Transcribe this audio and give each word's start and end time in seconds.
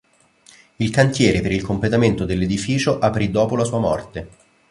Il 0.77 0.89
cantiere 0.89 1.41
per 1.41 1.51
il 1.51 1.61
completamento 1.61 2.25
dell'edificio 2.25 2.97
aprì 2.97 3.29
dopo 3.29 3.55
la 3.55 3.63
sua 3.65 3.77
morte. 3.77 4.29